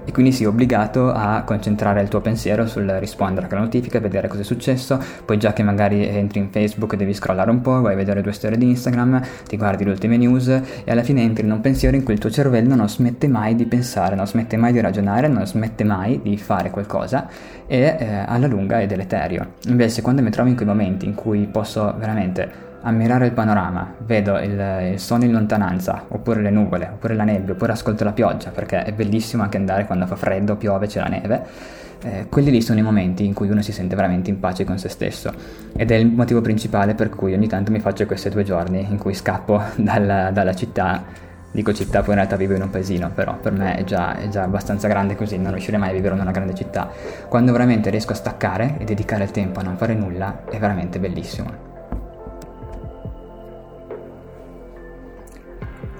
e 0.04 0.12
quindi 0.12 0.32
sei 0.32 0.46
obbligato 0.46 1.12
a 1.12 1.42
concentrare 1.44 2.00
il 2.02 2.08
tuo 2.08 2.20
pensiero 2.20 2.66
sul 2.66 2.86
rispondere 2.98 3.46
a 3.46 3.48
quella 3.48 3.62
notifica, 3.62 4.00
vedere 4.00 4.28
cosa 4.28 4.40
è 4.40 4.44
successo, 4.44 4.98
poi 5.24 5.38
già 5.38 5.52
che 5.52 5.62
magari 5.62 6.06
entri 6.06 6.40
in 6.40 6.50
Facebook 6.50 6.96
devi 6.96 7.14
scrollare 7.14 7.50
un 7.50 7.60
po', 7.60 7.80
vai 7.80 7.94
a 7.94 7.96
vedere 7.96 8.22
tue 8.22 8.32
storie 8.32 8.58
di 8.58 8.68
Instagram, 8.68 9.22
ti 9.46 9.56
guardi 9.56 9.84
le 9.84 9.90
ultime 9.90 10.16
news 10.16 10.48
e 10.48 10.90
alla 10.90 11.02
fine 11.02 11.22
entri 11.22 11.44
in 11.44 11.52
un 11.52 11.60
pensiero 11.60 11.96
in 11.96 12.02
cui 12.02 12.14
il 12.14 12.20
tuo 12.20 12.30
cervello 12.30 12.74
non 12.74 12.88
smette 12.88 13.28
mai 13.28 13.54
di 13.54 13.66
pensare, 13.66 14.14
non 14.14 14.26
smette 14.26 14.56
mai 14.56 14.72
di 14.72 14.80
ragionare, 14.80 15.28
non 15.28 15.46
smette 15.46 15.84
mai 15.84 16.20
di 16.22 16.36
fare 16.36 16.70
qualcosa 16.70 17.28
e 17.66 17.96
eh, 17.98 18.24
alla 18.26 18.46
lunga 18.46 18.80
è 18.80 18.86
deleterio. 18.86 19.54
Invece 19.66 20.02
quando 20.02 20.22
mi 20.22 20.30
trovo 20.30 20.48
in 20.48 20.56
quei 20.56 20.66
momenti 20.66 21.06
in 21.06 21.14
cui 21.14 21.46
posso 21.50 21.94
veramente 21.98 22.70
ammirare 22.82 23.26
il 23.26 23.32
panorama, 23.32 23.94
vedo 23.98 24.38
il, 24.38 24.92
il 24.92 24.98
sole 24.98 25.26
in 25.26 25.32
lontananza, 25.32 26.04
oppure 26.08 26.40
le 26.40 26.50
nuvole, 26.50 26.90
oppure 26.92 27.14
la 27.14 27.24
nebbia, 27.24 27.54
oppure 27.54 27.72
ascolto 27.72 28.04
la 28.04 28.12
pioggia, 28.12 28.50
perché 28.50 28.84
è 28.84 28.92
bellissimo 28.92 29.42
anche 29.42 29.56
andare 29.56 29.86
quando 29.86 30.06
fa 30.06 30.16
freddo, 30.16 30.56
piove, 30.56 30.86
c'è 30.86 31.00
la 31.00 31.06
neve. 31.06 31.46
Eh, 32.04 32.26
quelli 32.28 32.50
lì 32.50 32.60
sono 32.60 32.80
i 32.80 32.82
momenti 32.82 33.24
in 33.24 33.32
cui 33.32 33.48
uno 33.48 33.62
si 33.62 33.70
sente 33.70 33.94
veramente 33.94 34.28
in 34.28 34.40
pace 34.40 34.64
con 34.64 34.76
se 34.76 34.88
stesso 34.88 35.32
ed 35.76 35.92
è 35.92 35.94
il 35.94 36.08
motivo 36.08 36.40
principale 36.40 36.94
per 36.96 37.10
cui 37.10 37.32
ogni 37.32 37.46
tanto 37.46 37.70
mi 37.70 37.78
faccio 37.78 38.06
questi 38.06 38.28
due 38.28 38.42
giorni 38.42 38.84
in 38.90 38.98
cui 38.98 39.14
scappo 39.14 39.62
dalla, 39.76 40.32
dalla 40.32 40.52
città 40.52 41.04
dico 41.52 41.72
città, 41.72 42.00
poi 42.00 42.10
in 42.10 42.14
realtà 42.16 42.36
vivo 42.36 42.54
in 42.54 42.62
un 42.62 42.70
paesino, 42.70 43.10
però 43.14 43.36
per 43.36 43.52
me 43.52 43.76
è 43.76 43.84
già, 43.84 44.16
è 44.16 44.28
già, 44.28 44.42
abbastanza 44.42 44.88
grande 44.88 45.14
così, 45.14 45.36
non 45.38 45.52
riuscirei 45.52 45.78
mai 45.78 45.90
a 45.90 45.92
vivere 45.92 46.14
in 46.14 46.20
una 46.20 46.30
grande 46.30 46.54
città. 46.54 46.90
Quando 47.28 47.52
veramente 47.52 47.90
riesco 47.90 48.12
a 48.12 48.16
staccare 48.16 48.76
e 48.78 48.84
dedicare 48.84 49.24
il 49.24 49.30
tempo 49.30 49.60
a 49.60 49.62
non 49.62 49.76
fare 49.76 49.94
nulla, 49.94 50.44
è 50.50 50.58
veramente 50.58 50.98
bellissimo. 50.98 51.71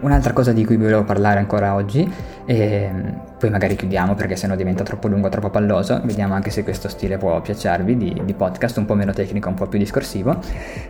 Un'altra 0.03 0.33
cosa 0.33 0.53
di 0.53 0.65
cui 0.65 0.77
volevo 0.77 1.05
parlare 1.05 1.39
ancora 1.39 1.75
oggi, 1.75 2.13
e 2.45 2.91
poi 3.39 3.51
magari 3.51 3.77
chiudiamo 3.77 4.17
perché 4.17 4.35
sennò 4.35 4.57
diventa 4.57 4.83
troppo 4.83 5.07
lungo, 5.07 5.29
troppo 5.29 5.49
palloso, 5.49 6.01
vediamo 6.03 6.35
anche 6.35 6.51
se 6.51 6.65
questo 6.65 6.89
stile 6.89 7.19
può 7.19 7.41
piacervi 7.41 7.97
di, 7.97 8.21
di 8.25 8.35
podcast, 8.35 8.79
un 8.79 8.85
po' 8.85 8.95
meno 8.95 9.13
tecnico, 9.13 9.49
un 9.49 9.55
po' 9.55 9.67
più 9.67 9.79
discorsivo. 9.79 10.41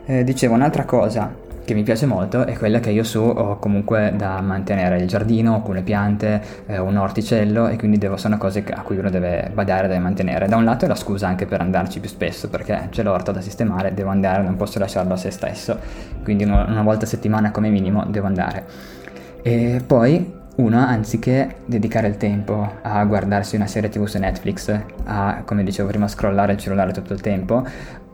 Eh, 0.07 0.25
dicevo, 0.25 0.54
un'altra 0.54 0.87
cosa 0.87 1.50
che 1.62 1.75
mi 1.75 1.83
piace 1.83 2.07
molto 2.07 2.47
è 2.47 2.57
quella 2.57 2.81
che 2.81 2.90
io 2.90 3.04
su 3.04 3.21
ho 3.21 3.59
comunque 3.59 4.14
da 4.16 4.40
mantenere 4.40 4.97
il 4.97 5.07
giardino, 5.07 5.57
alcune 5.57 5.83
piante, 5.83 6.42
eh, 6.66 6.78
un 6.78 6.97
orticello 6.97 7.69
e 7.69 7.76
quindi 7.76 7.99
devo, 7.99 8.16
sono 8.16 8.38
cose 8.38 8.64
a 8.69 8.81
cui 8.81 8.97
uno 8.97 9.11
deve 9.11 9.50
badare, 9.52 9.88
deve 9.88 10.00
mantenere. 10.00 10.49
Da 10.49 10.57
un 10.57 10.64
lato 10.64 10.87
è 10.87 10.88
la 10.88 10.95
scusa 10.95 11.28
anche 11.28 11.45
per 11.45 11.61
andarci 11.61 12.00
più 12.00 12.09
spesso 12.09 12.49
perché 12.49 12.88
c'è 12.90 13.02
l'orto 13.02 13.31
da 13.31 13.42
sistemare, 13.42 13.92
devo 13.92 14.09
andare, 14.09 14.42
non 14.42 14.57
posso 14.57 14.78
lasciarlo 14.78 15.12
a 15.12 15.19
se 15.19 15.31
stesso, 15.31 15.78
quindi 16.25 16.45
una, 16.45 16.64
una 16.64 16.83
volta 16.83 17.04
a 17.04 17.09
settimana 17.09 17.50
come 17.50 17.69
minimo 17.69 18.04
devo 18.09 18.26
andare. 18.26 19.00
E 19.43 19.83
poi 19.85 20.41
uno, 20.55 20.79
anziché 20.79 21.57
dedicare 21.65 22.09
il 22.09 22.17
tempo 22.17 22.75
a 22.83 23.05
guardarsi 23.05 23.57
una 23.57 23.67
serie 23.67 23.89
tv 23.89 24.05
su 24.05 24.19
Netflix, 24.19 24.79
a, 25.05 25.43
come 25.45 25.65
dicevo 25.65 25.89
prima, 25.89 26.07
scrollare 26.07 26.53
il 26.53 26.59
cellulare 26.59 26.93
tutto 26.93 27.13
il 27.13 27.21
tempo, 27.21 27.65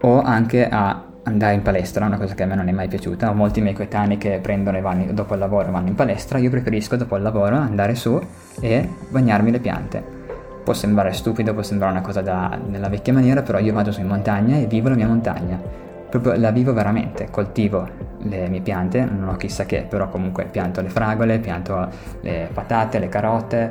o 0.00 0.22
anche 0.22 0.68
a 0.68 1.02
andare 1.24 1.54
in 1.54 1.62
palestra, 1.62 2.06
una 2.06 2.16
cosa 2.16 2.34
che 2.34 2.44
a 2.44 2.46
me 2.46 2.54
non 2.54 2.68
è 2.68 2.72
mai 2.72 2.88
piaciuta. 2.88 3.32
Molti 3.32 3.60
miei 3.60 3.74
coetanei 3.74 4.16
che 4.16 4.38
prendono 4.40 4.78
e 4.78 4.80
vanno 4.80 5.12
dopo 5.12 5.34
il 5.34 5.40
lavoro 5.40 5.70
vanno 5.70 5.88
in 5.88 5.94
palestra, 5.94 6.38
io 6.38 6.48
preferisco 6.48 6.96
dopo 6.96 7.16
il 7.16 7.22
lavoro 7.22 7.56
andare 7.56 7.94
su 7.94 8.18
e 8.60 8.88
bagnarmi 9.10 9.50
le 9.50 9.58
piante. 9.58 10.02
Può 10.64 10.72
sembrare 10.72 11.12
stupido, 11.12 11.52
può 11.52 11.62
sembrare 11.62 11.92
una 11.92 12.02
cosa 12.02 12.22
da, 12.22 12.58
nella 12.68 12.88
vecchia 12.88 13.12
maniera, 13.12 13.42
però 13.42 13.58
io 13.58 13.72
vado 13.72 13.90
su 13.92 14.00
in 14.00 14.06
montagna 14.06 14.56
e 14.56 14.66
vivo 14.66 14.88
la 14.88 14.94
mia 14.94 15.06
montagna. 15.06 15.87
Proprio 16.08 16.36
la 16.36 16.50
vivo 16.50 16.72
veramente, 16.72 17.28
coltivo 17.30 17.86
le 18.20 18.48
mie 18.48 18.60
piante, 18.60 19.04
non 19.04 19.28
ho 19.28 19.36
chissà 19.36 19.66
che, 19.66 19.86
però 19.88 20.08
comunque 20.08 20.46
pianto 20.46 20.80
le 20.80 20.88
fragole, 20.88 21.38
pianto 21.38 21.88
le 22.22 22.48
patate, 22.52 22.98
le 22.98 23.08
carote, 23.08 23.70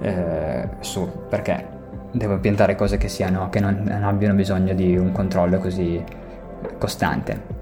eh, 0.00 0.68
su, 0.80 1.08
perché 1.28 1.74
devo 2.12 2.38
piantare 2.38 2.74
cose 2.74 2.96
che, 2.96 3.08
siano, 3.08 3.48
che 3.50 3.60
non, 3.60 3.82
non 3.86 4.04
abbiano 4.04 4.34
bisogno 4.34 4.74
di 4.74 4.96
un 4.96 5.12
controllo 5.12 5.58
così 5.58 6.02
costante. 6.78 7.54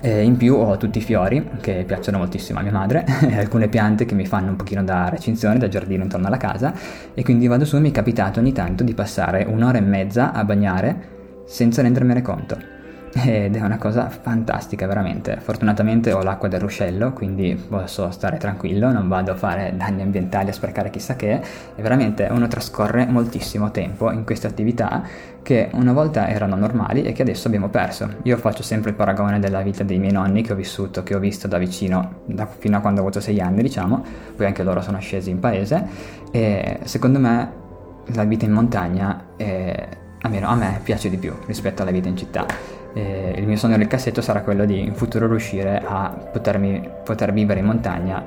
E 0.00 0.22
in 0.22 0.36
più 0.36 0.54
ho 0.54 0.76
tutti 0.76 0.98
i 0.98 1.02
fiori 1.02 1.50
che 1.60 1.84
piacciono 1.86 2.18
moltissimo 2.18 2.58
a 2.58 2.62
mia 2.62 2.72
madre 2.72 3.04
e 3.28 3.38
alcune 3.38 3.68
piante 3.68 4.04
che 4.04 4.14
mi 4.14 4.26
fanno 4.26 4.50
un 4.50 4.56
pochino 4.56 4.84
da 4.84 5.08
recinzione, 5.08 5.58
da 5.58 5.68
giardino 5.68 6.02
intorno 6.02 6.26
alla 6.26 6.36
casa 6.36 6.72
e 7.14 7.22
quindi 7.22 7.46
vado 7.46 7.64
su 7.64 7.76
e 7.76 7.80
mi 7.80 7.90
è 7.90 7.92
capitato 7.92 8.38
ogni 8.40 8.52
tanto 8.52 8.84
di 8.84 8.94
passare 8.94 9.44
un'ora 9.44 9.78
e 9.78 9.82
mezza 9.82 10.32
a 10.32 10.44
bagnare 10.44 11.14
senza 11.46 11.82
rendermene 11.82 12.22
conto 12.22 12.75
ed 13.24 13.56
è 13.56 13.60
una 13.60 13.78
cosa 13.78 14.10
fantastica 14.10 14.86
veramente. 14.86 15.38
Fortunatamente 15.40 16.12
ho 16.12 16.22
l'acqua 16.22 16.48
del 16.48 16.60
ruscello, 16.60 17.12
quindi 17.12 17.54
posso 17.54 18.10
stare 18.10 18.36
tranquillo, 18.36 18.92
non 18.92 19.08
vado 19.08 19.32
a 19.32 19.34
fare 19.36 19.72
danni 19.74 20.02
ambientali, 20.02 20.50
a 20.50 20.52
sprecare 20.52 20.90
chissà 20.90 21.16
che, 21.16 21.40
e 21.74 21.82
veramente 21.82 22.28
uno 22.30 22.46
trascorre 22.46 23.06
moltissimo 23.06 23.70
tempo 23.70 24.10
in 24.10 24.24
queste 24.24 24.46
attività 24.46 25.02
che 25.42 25.70
una 25.72 25.92
volta 25.92 26.28
erano 26.28 26.56
normali 26.56 27.04
e 27.04 27.12
che 27.12 27.22
adesso 27.22 27.46
abbiamo 27.46 27.68
perso. 27.68 28.16
Io 28.24 28.36
faccio 28.36 28.62
sempre 28.62 28.90
il 28.90 28.96
paragone 28.96 29.38
della 29.38 29.62
vita 29.62 29.82
dei 29.82 29.98
miei 29.98 30.12
nonni 30.12 30.42
che 30.42 30.52
ho 30.52 30.56
vissuto, 30.56 31.02
che 31.02 31.14
ho 31.14 31.18
visto 31.18 31.48
da 31.48 31.56
vicino 31.56 32.20
da, 32.26 32.46
fino 32.46 32.76
a 32.76 32.80
quando 32.80 33.00
ho 33.00 33.04
avuto 33.04 33.20
sei 33.20 33.40
anni, 33.40 33.62
diciamo, 33.62 34.04
poi 34.36 34.44
anche 34.44 34.62
loro 34.62 34.82
sono 34.82 34.98
scesi 34.98 35.30
in 35.30 35.38
paese 35.38 35.86
e 36.30 36.80
secondo 36.82 37.18
me 37.18 37.64
la 38.12 38.24
vita 38.24 38.44
in 38.44 38.52
montagna 38.52 39.28
è, 39.36 39.88
almeno 40.20 40.48
a 40.48 40.54
me 40.54 40.80
piace 40.82 41.08
di 41.08 41.16
più 41.16 41.34
rispetto 41.46 41.80
alla 41.80 41.90
vita 41.90 42.08
in 42.08 42.16
città 42.16 42.84
eh, 42.96 43.34
il 43.36 43.46
mio 43.46 43.56
sogno 43.56 43.76
del 43.76 43.86
cassetto 43.86 44.22
sarà 44.22 44.40
quello 44.40 44.64
di 44.64 44.80
in 44.80 44.94
futuro 44.94 45.26
riuscire 45.26 45.82
a 45.84 46.08
potermi, 46.32 46.88
poter 47.04 47.30
vivere 47.32 47.60
in 47.60 47.66
montagna 47.66 48.24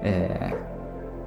eh, 0.00 0.70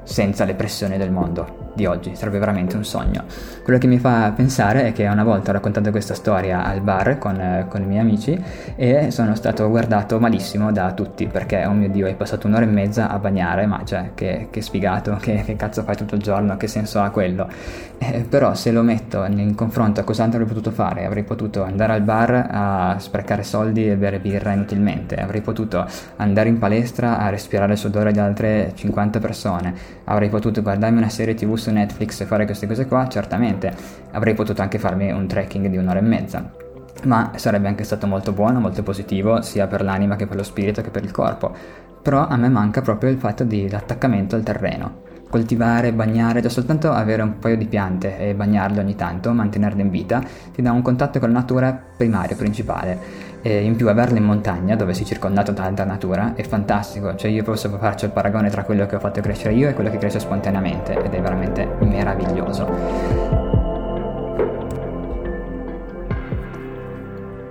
senza 0.05 0.45
le 0.45 0.53
pressioni 0.53 0.97
del 0.97 1.11
mondo 1.11 1.65
di 1.75 1.85
oggi, 1.85 2.15
sarebbe 2.15 2.39
veramente 2.39 2.77
un 2.77 2.85
sogno. 2.85 3.25
Quello 3.63 3.77
che 3.77 3.87
mi 3.87 3.99
fa 3.99 4.31
pensare 4.33 4.87
è 4.87 4.93
che 4.93 5.05
una 5.07 5.23
volta 5.23 5.49
ho 5.49 5.53
raccontato 5.53 5.91
questa 5.91 6.13
storia 6.13 6.63
al 6.63 6.81
bar 6.81 7.17
con, 7.17 7.65
con, 7.67 7.81
i 7.81 7.85
miei 7.85 7.99
amici 7.99 8.41
e 8.75 9.11
sono 9.11 9.35
stato 9.35 9.69
guardato 9.69 10.19
malissimo 10.19 10.71
da 10.71 10.93
tutti 10.93 11.27
perché, 11.27 11.65
oh 11.65 11.73
mio 11.73 11.89
dio, 11.89 12.05
hai 12.05 12.15
passato 12.15 12.47
un'ora 12.47 12.63
e 12.63 12.67
mezza 12.67 13.09
a 13.09 13.19
bagnare, 13.19 13.65
ma 13.65 13.83
cioè, 13.83 14.11
che, 14.15 14.47
che 14.49 14.61
sfigato, 14.61 15.17
che, 15.19 15.43
che, 15.45 15.55
cazzo 15.55 15.83
fai 15.83 15.97
tutto 15.97 16.15
il 16.15 16.21
giorno, 16.21 16.55
che 16.55 16.67
senso 16.67 17.01
ha 17.01 17.09
quello? 17.09 17.47
Eh, 17.97 18.25
però 18.27 18.53
se 18.53 18.71
lo 18.71 18.81
metto 18.81 19.25
in 19.25 19.55
confronto 19.55 19.99
a 19.99 20.03
cosa 20.03 20.23
avrei 20.23 20.45
potuto 20.45 20.71
fare, 20.71 21.05
avrei 21.05 21.23
potuto 21.23 21.63
andare 21.63 21.93
al 21.93 22.01
bar 22.01 22.47
a 22.49 22.95
sprecare 22.99 23.43
soldi 23.43 23.89
e 23.89 23.95
bere 23.95 24.19
birra 24.19 24.53
inutilmente, 24.53 25.15
avrei 25.15 25.41
potuto 25.41 25.85
andare 26.17 26.49
in 26.49 26.57
palestra 26.57 27.17
a 27.17 27.29
respirare 27.29 27.73
il 27.73 27.77
sudore 27.77 28.11
di 28.11 28.19
altre 28.19 28.71
50 28.75 29.19
persone, 29.19 29.73
avrei 30.03 30.29
potuto 30.29 30.61
guardarmi 30.61 30.97
una 30.97 31.09
serie 31.09 31.33
tv 31.33 31.55
su 31.55 31.71
Netflix 31.71 32.21
e 32.21 32.25
fare 32.25 32.45
queste 32.45 32.67
cose 32.67 32.85
qua, 32.85 33.07
certamente 33.07 33.73
avrei 34.11 34.33
potuto 34.33 34.61
anche 34.61 34.77
farmi 34.77 35.11
un 35.11 35.27
trekking 35.27 35.67
di 35.67 35.77
un'ora 35.77 35.99
e 35.99 36.03
mezza. 36.03 36.51
Ma 37.03 37.31
sarebbe 37.35 37.67
anche 37.67 37.83
stato 37.83 38.07
molto 38.07 38.31
buono, 38.31 38.59
molto 38.59 38.83
positivo, 38.83 39.41
sia 39.41 39.67
per 39.67 39.83
l'anima 39.83 40.15
che 40.15 40.27
per 40.27 40.37
lo 40.37 40.43
spirito 40.43 40.81
che 40.81 40.89
per 40.89 41.03
il 41.03 41.11
corpo. 41.11 41.53
Però 42.01 42.27
a 42.27 42.35
me 42.37 42.49
manca 42.49 42.81
proprio 42.81 43.09
il 43.09 43.17
fatto 43.17 43.43
dell'attaccamento 43.43 44.35
al 44.35 44.43
terreno. 44.43 45.04
Coltivare, 45.29 45.91
bagnare, 45.91 46.41
già 46.41 46.49
soltanto 46.49 46.91
avere 46.91 47.21
un 47.21 47.39
paio 47.39 47.57
di 47.57 47.65
piante 47.65 48.17
e 48.17 48.33
bagnarle 48.33 48.79
ogni 48.79 48.95
tanto, 48.95 49.31
mantenerle 49.33 49.81
in 49.81 49.89
vita, 49.89 50.23
ti 50.53 50.61
dà 50.61 50.71
un 50.71 50.81
contatto 50.81 51.19
con 51.19 51.31
la 51.31 51.39
natura 51.39 51.77
primario, 51.97 52.35
principale 52.35 53.33
e 53.45 53.63
in 53.63 53.75
più 53.75 53.87
averla 53.89 54.17
in 54.17 54.23
montagna 54.23 54.75
dove 54.75 54.95
sei 54.95 55.05
circondato 55.05 55.51
da 55.51 55.61
tanta 55.61 55.83
natura 55.83 56.33
è 56.33 56.41
fantastico, 56.41 57.15
cioè 57.15 57.29
io 57.29 57.43
posso 57.43 57.69
farci 57.77 58.05
il 58.05 58.11
paragone 58.11 58.49
tra 58.49 58.63
quello 58.63 58.87
che 58.87 58.95
ho 58.95 58.99
fatto 58.99 59.21
crescere 59.21 59.53
io 59.53 59.69
e 59.69 59.73
quello 59.75 59.91
che 59.91 59.99
cresce 59.99 60.19
spontaneamente 60.19 60.93
ed 60.99 61.13
è 61.13 61.21
veramente 61.21 61.67
meraviglioso. 61.81 63.44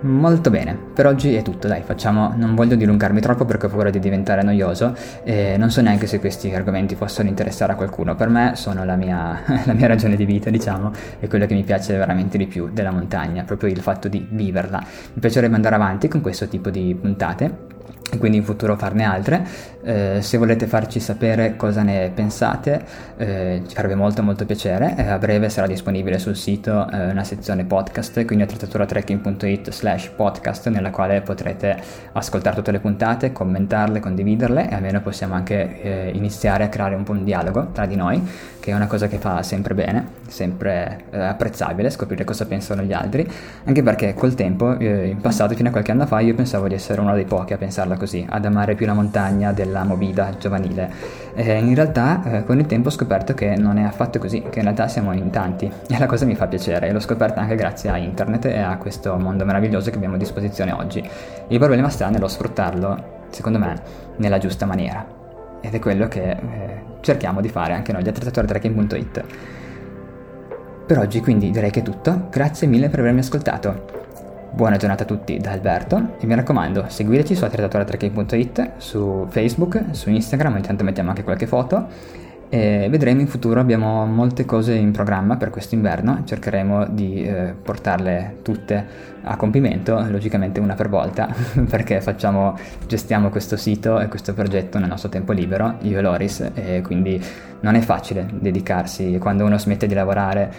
Molto 0.05 0.51
bene, 0.51 0.77
per 0.93 1.07
oggi 1.07 1.35
è 1.35 1.41
tutto, 1.41 1.67
dai, 1.67 1.81
facciamo, 1.81 2.35
non 2.37 2.55
voglio 2.55 2.77
dilungarmi 2.77 3.23
troppo 3.23 3.47
perché 3.47 3.67
ho 3.67 3.69
paura 3.71 3.89
di 3.89 3.99
diventare 3.99 4.43
noioso 4.43 4.95
e 5.23 5.57
non 5.57 5.71
so 5.71 5.81
neanche 5.81 6.07
se 6.07 6.21
questi 6.21 6.55
argomenti 6.55 6.95
possono 6.95 7.31
interessare 7.31 7.73
a 7.73 7.75
qualcuno, 7.75 8.15
per 8.15 8.29
me 8.29 8.53
sono 8.55 8.85
la 8.85 8.97
mia, 8.97 9.41
la 9.65 9.73
mia 9.73 9.87
ragione 9.87 10.17
di 10.17 10.27
vita, 10.27 10.51
diciamo, 10.51 10.91
e 11.21 11.27
quello 11.27 11.47
che 11.47 11.55
mi 11.55 11.63
piace 11.63 11.97
veramente 11.97 12.37
di 12.37 12.47
più 12.47 12.69
della 12.71 12.91
montagna, 12.91 13.45
proprio 13.45 13.71
il 13.71 13.81
fatto 13.81 14.09
di 14.09 14.27
viverla. 14.29 14.79
Mi 15.15 15.21
piacerebbe 15.21 15.55
andare 15.55 15.75
avanti 15.75 16.07
con 16.07 16.21
questo 16.21 16.49
tipo 16.49 16.69
di 16.69 16.95
puntate 17.01 17.74
e 18.15 18.19
quindi 18.19 18.39
in 18.39 18.45
futuro 18.45 18.77
farne 18.77 19.05
altre. 19.05 19.47
Eh, 19.83 20.19
se 20.21 20.39
volete 20.39 20.67
farci 20.67 21.01
sapere 21.01 21.57
cosa 21.57 21.83
ne 21.83 22.11
pensate, 22.15 22.83
eh, 23.17 23.63
ci 23.67 23.75
farebbe 23.75 23.95
molto 23.95 24.23
molto 24.23 24.47
piacere. 24.47 24.95
Eh, 24.97 25.09
a 25.09 25.19
breve 25.19 25.49
sarà 25.49 25.67
disponibile 25.67 26.19
sul 26.19 26.37
sito 26.37 26.89
eh, 26.91 27.11
una 27.11 27.25
sezione 27.25 27.65
podcast, 27.65 28.25
quindi 28.25 28.45
attrezzaturatrekking.it 28.45 29.71
slash 29.71 30.11
podcast, 30.17 30.69
nella 30.69 30.91
quale 30.91 31.21
potrete 31.21 31.77
ascoltare 32.13 32.57
tutte 32.57 32.71
le 32.71 32.81
puntate, 32.81 33.33
commentarle, 33.33 34.01
condividerle 34.01 34.71
e 34.71 34.75
almeno 34.75 35.01
possiamo 35.01 35.35
anche 35.35 35.83
eh, 35.83 36.11
iniziare 36.15 36.65
a 36.65 36.69
creare 36.69 36.95
un 36.95 37.03
po' 37.03 37.13
un 37.13 37.25
dialogo 37.25 37.71
tra 37.73 37.87
di 37.87 37.97
noi, 37.97 38.23
che 38.65 38.71
è 38.71 38.75
una 38.75 38.87
cosa 38.87 39.09
che 39.09 39.19
fa 39.19 39.43
sempre 39.43 39.75
bene, 39.75 40.07
sempre 40.27 41.05
eh, 41.11 41.21
apprezzabile, 41.21 41.91
scoprire 41.91 42.25
cosa 42.25 42.47
pensano 42.47 42.81
gli 42.81 42.95
altri, 42.95 43.31
anche 43.65 43.83
perché 43.83 44.15
col 44.15 44.33
tempo, 44.33 44.73
in 44.81 45.19
passato, 45.21 45.55
fino 45.55 45.69
a 45.69 45.71
qualche 45.71 45.91
anno 45.91 46.07
fa, 46.07 46.21
io 46.21 46.35
pensavo 46.35 46.67
di 46.67 46.73
essere 46.73 47.03
uno 47.03 47.13
dei 47.13 47.27
pochi 47.27 47.53
a 47.53 47.59
pensarla 47.59 47.99
così, 47.99 48.25
ad 48.27 48.43
amare 48.47 48.75
più 48.75 48.87
la 48.87 48.95
montagna 48.95 49.53
della 49.53 49.85
movida 49.85 50.35
giovanile. 50.39 50.91
E 51.35 51.59
in 51.59 51.75
realtà 51.75 52.23
eh, 52.25 52.45
con 52.45 52.59
il 52.59 52.65
tempo 52.65 52.89
ho 52.89 52.91
scoperto 52.91 53.35
che 53.35 53.55
non 53.55 53.77
è 53.77 53.83
affatto 53.83 54.19
così, 54.19 54.41
che 54.49 54.61
in 54.61 54.65
realtà 54.65 54.89
siamo 54.89 55.13
in 55.13 55.29
tanti 55.29 55.71
e 55.87 55.99
la 55.99 56.07
cosa 56.07 56.25
mi 56.25 56.35
fa 56.35 56.47
piacere 56.47 56.89
e 56.89 56.93
l'ho 56.93 57.01
scoperta 57.01 57.43
anche 57.43 57.57
grazie 57.57 57.91
a 57.91 57.99
internet 57.99 58.47
e 58.47 58.61
a 58.61 58.79
questo 58.79 59.19
mondo 59.19 59.45
meraviglioso 59.45 59.91
che 59.91 59.97
abbiamo 59.97 60.15
a 60.15 60.19
disposizione 60.19 60.73
oggi. 60.73 61.07
Il 61.49 61.59
problema 61.59 61.91
sta 61.91 62.09
nello 62.09 62.29
sfruttarlo, 62.29 63.27
secondo 63.29 63.59
me, 63.59 63.79
nella 64.17 64.39
giusta 64.39 64.65
maniera. 64.65 65.24
Ed 65.65 65.73
è 65.73 65.79
quello 65.79 66.09
che 66.09 66.31
eh, 66.31 66.37
cerchiamo 67.01 67.41
di 67.41 67.49
fare 67.49 67.73
anche 67.73 67.91
noi 67.91 68.03
di 68.03 68.11
attrezzatoretrekking.it. 68.11 69.25
Per 70.87 70.99
oggi 70.99 71.21
quindi 71.21 71.51
direi 71.51 71.71
che 71.71 71.81
è 71.81 71.83
tutto, 71.83 72.29
grazie 72.31 72.67
mille 72.67 72.91
per 72.91 72.99
avermi 72.99 73.21
ascoltato. 73.21 73.93
Buona 74.51 74.77
giornata 74.77 75.05
a 75.05 75.07
tutti 75.07 75.39
da 75.39 75.53
Alberto 75.53 76.17
e 76.21 76.27
mi 76.27 76.35
raccomando 76.35 76.85
seguiteci 76.87 77.35
su 77.35 77.45
attrezzatoratrekking.it, 77.45 78.73
su 78.77 79.27
Facebook, 79.31 79.85
su 79.93 80.11
Instagram, 80.11 80.57
intanto 80.57 80.85
mettiamo 80.85 81.09
anche 81.09 81.25
qualche 81.25 81.47
foto 81.47 81.87
e 82.49 82.87
vedremo 82.91 83.21
in 83.21 83.27
futuro, 83.27 83.61
abbiamo 83.61 84.05
molte 84.07 84.45
cose 84.45 84.75
in 84.75 84.93
programma 84.93 85.37
per 85.37 85.51
questo 85.51 85.75
inverno, 85.75 86.23
cercheremo 86.25 86.87
di 86.87 87.25
eh, 87.25 87.55
portarle 87.61 88.39
tutte 88.43 89.13
a 89.23 89.37
compimento, 89.37 90.05
logicamente 90.09 90.61
una 90.61 90.75
per 90.75 90.89
volta, 90.89 91.29
perché 91.69 92.01
facciamo, 92.01 92.57
gestiamo 92.87 93.31
questo 93.31 93.57
sito 93.57 94.01
e 94.01 94.09
questo 94.09 94.35
progetto 94.35 94.79
nel 94.79 94.89
nostro 94.89 95.09
tempo 95.09 95.33
libero, 95.33 95.77
io 95.83 95.99
e 95.99 96.03
Loris, 96.03 96.51
e 96.55 96.83
quindi 96.83 97.23
non 97.61 97.75
è 97.75 97.81
facile 97.81 98.27
dedicarsi, 98.33 99.19
quando 99.19 99.45
uno 99.45 99.59
smette 99.59 99.87
di 99.87 99.95
lavorare, 99.95 100.53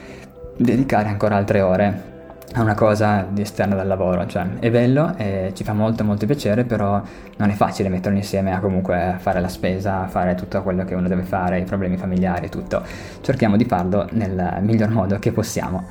dedicare 0.58 1.10
ancora 1.10 1.36
altre 1.36 1.62
ore 1.62 2.14
a 2.54 2.62
una 2.62 2.76
cosa 2.76 3.28
esterna 3.36 3.76
dal 3.76 3.88
lavoro, 3.88 4.26
cioè 4.28 4.46
è 4.60 4.70
bello 4.70 5.14
e 5.18 5.52
ci 5.54 5.64
fa 5.64 5.74
molto 5.74 6.04
molto 6.04 6.26
piacere, 6.26 6.64
però 6.64 7.02
non 7.38 7.50
è 7.50 7.54
facile 7.54 7.90
metterlo 7.90 8.18
insieme 8.18 8.54
a 8.54 8.60
comunque 8.60 9.16
fare 9.20 9.42
la 9.42 9.50
spesa, 9.50 10.08
fare 10.08 10.36
tutto 10.36 10.62
quello 10.64 10.86
che 10.86 10.96
uno 10.96 11.08
deve 11.08 11.24
fare, 11.24 11.60
i 11.60 11.64
problemi 11.64 11.98
familiari 11.98 12.46
e 12.46 12.50
tutto. 12.50 12.84
Cerchiamo 13.22 13.58
di 13.58 13.66
farlo 13.66 14.08
nel 14.12 14.60
miglior 14.62 14.90
modo 14.90 15.20
che 15.20 15.32
possiamo. 15.32 15.86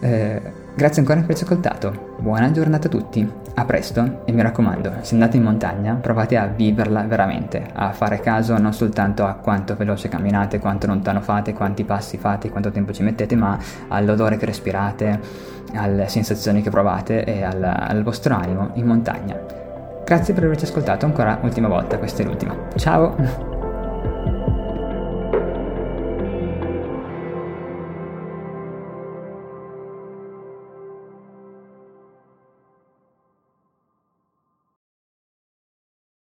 Eh, 0.00 0.42
grazie 0.74 1.00
ancora 1.00 1.20
per 1.20 1.30
averci 1.30 1.44
ascoltato, 1.44 2.14
buona 2.18 2.50
giornata 2.50 2.88
a 2.88 2.90
tutti, 2.90 3.45
a 3.58 3.64
presto 3.64 4.20
e 4.26 4.32
mi 4.32 4.42
raccomando, 4.42 4.96
se 5.00 5.14
andate 5.14 5.38
in 5.38 5.42
montagna 5.42 5.94
provate 5.94 6.36
a 6.36 6.46
viverla 6.46 7.02
veramente, 7.02 7.66
a 7.72 7.92
fare 7.92 8.20
caso 8.20 8.58
non 8.58 8.74
soltanto 8.74 9.24
a 9.24 9.32
quanto 9.32 9.74
veloce 9.76 10.08
camminate, 10.08 10.58
quanto 10.58 10.86
lontano 10.86 11.22
fate, 11.22 11.54
quanti 11.54 11.84
passi 11.84 12.18
fate, 12.18 12.50
quanto 12.50 12.70
tempo 12.70 12.92
ci 12.92 13.02
mettete, 13.02 13.34
ma 13.34 13.58
all'odore 13.88 14.36
che 14.36 14.44
respirate 14.44 15.20
alle 15.74 16.06
sensazioni 16.08 16.60
che 16.60 16.68
provate 16.68 17.24
e 17.24 17.42
al, 17.42 17.62
al 17.62 18.02
vostro 18.02 18.34
animo 18.34 18.70
in 18.74 18.84
montagna. 18.84 19.38
Grazie 20.04 20.34
per 20.34 20.44
averci 20.44 20.66
ascoltato 20.66 21.06
ancora 21.06 21.38
un'ultima 21.40 21.68
volta, 21.68 21.96
questa 21.98 22.22
è 22.22 22.26
l'ultima. 22.26 22.54
Ciao! 22.76 23.45